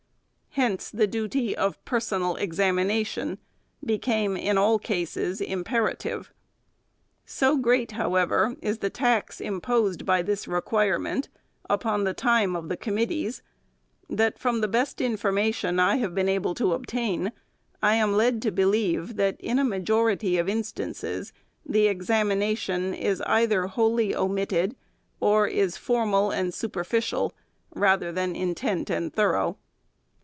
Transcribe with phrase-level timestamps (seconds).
[0.55, 3.37] Hence the duty of personal examination
[3.85, 6.27] became, in all cases, imper ative.
[7.25, 11.29] So great, however, is the tax imposed by this requirement
[11.69, 13.41] upon the time of the committees,
[14.09, 17.31] that from the best information I have been able to obtain,
[17.81, 21.31] I am led to believe, that in a majority of instances,
[21.65, 24.75] the examination is either wholly omitted,
[25.21, 27.31] or is formal and superficial,
[27.73, 29.55] rather than intent and thorough.